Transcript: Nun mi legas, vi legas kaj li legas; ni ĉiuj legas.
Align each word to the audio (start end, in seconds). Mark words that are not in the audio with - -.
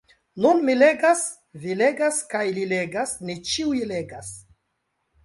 Nun 0.43 0.61
mi 0.67 0.75
legas, 0.77 1.19
vi 1.65 1.75
legas 1.81 2.17
kaj 2.31 2.41
li 2.57 2.63
legas; 2.71 3.13
ni 3.29 3.37
ĉiuj 3.51 3.79
legas. 3.93 4.33